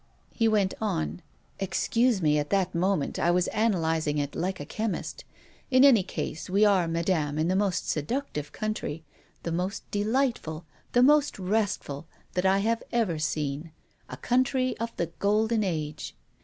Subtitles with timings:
[0.31, 1.21] He went on:
[1.59, 5.25] "Excuse me, at that moment, I was analyzing it like a chemist.
[5.69, 9.03] In any case, we are, Madame, in the most seductive country,
[9.43, 13.73] the most delightful, the most restful, that I have ever seen
[14.09, 16.15] a country of the golden age.